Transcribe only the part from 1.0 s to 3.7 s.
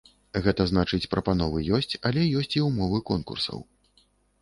прапановы ёсць, але ёсць і ўмовы конкурсаў.